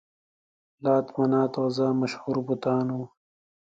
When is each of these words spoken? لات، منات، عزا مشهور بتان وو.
لات، 0.83 1.07
منات، 1.17 1.53
عزا 1.63 1.87
مشهور 2.01 2.37
بتان 2.47 2.87
وو. 2.95 3.03